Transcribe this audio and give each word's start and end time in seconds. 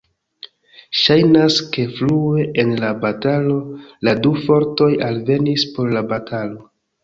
Ŝajnas 1.01 1.57
ke 1.75 1.85
frue 1.99 2.47
en 2.65 2.73
la 2.85 2.91
batalo, 3.05 3.61
la 4.09 4.17
du 4.25 4.35
fortoj 4.49 4.91
alvenis 5.13 5.71
por 5.77 5.97
la 5.97 6.07
batalo. 6.13 6.69